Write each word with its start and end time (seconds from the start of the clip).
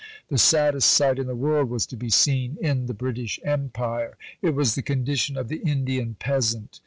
"The 0.29 0.39
saddest 0.39 0.89
sight 0.89 1.19
in 1.19 1.27
the 1.27 1.35
world" 1.35 1.69
was 1.69 1.85
to 1.85 1.95
be 1.95 2.09
seen 2.09 2.57
in 2.59 2.87
the 2.87 2.93
British 2.95 3.39
Empire; 3.45 4.17
it 4.41 4.55
was 4.55 4.73
the 4.73 4.81
condition 4.81 5.37
of 5.37 5.47
the 5.47 5.57
Indian 5.61 6.15
peasant. 6.17 6.79